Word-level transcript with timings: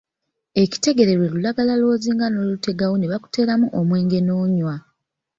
Ekitegere 0.63 1.11
lwe 1.17 1.27
lulagala 1.33 1.73
lw'ozinga 1.81 2.25
n'olutegawo 2.29 2.95
ne 2.97 3.07
bakuteeramu 3.11 3.67
omwenge 3.79 4.19
n'onywa. 4.21 4.75